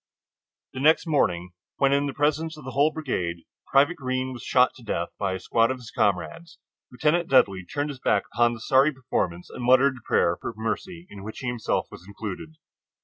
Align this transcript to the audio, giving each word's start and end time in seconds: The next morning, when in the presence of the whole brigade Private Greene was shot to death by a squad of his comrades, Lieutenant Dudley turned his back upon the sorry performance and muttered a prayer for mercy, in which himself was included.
The 0.73 0.79
next 0.79 1.05
morning, 1.05 1.51
when 1.77 1.93
in 1.93 2.07
the 2.07 2.13
presence 2.15 2.57
of 2.57 2.65
the 2.65 2.71
whole 2.71 2.91
brigade 2.91 3.43
Private 3.67 3.97
Greene 3.97 4.33
was 4.33 4.41
shot 4.41 4.73
to 4.77 4.83
death 4.83 5.09
by 5.19 5.33
a 5.33 5.39
squad 5.39 5.69
of 5.69 5.77
his 5.77 5.91
comrades, 5.91 6.57
Lieutenant 6.91 7.29
Dudley 7.29 7.63
turned 7.65 7.91
his 7.91 7.99
back 7.99 8.23
upon 8.33 8.53
the 8.55 8.61
sorry 8.61 8.91
performance 8.91 9.51
and 9.51 9.63
muttered 9.63 9.97
a 9.97 10.01
prayer 10.07 10.39
for 10.41 10.55
mercy, 10.57 11.05
in 11.11 11.21
which 11.23 11.41
himself 11.41 11.85
was 11.91 12.03
included. 12.07 12.55